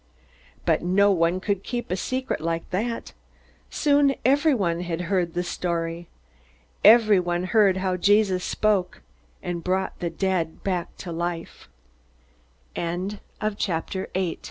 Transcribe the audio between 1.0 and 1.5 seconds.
one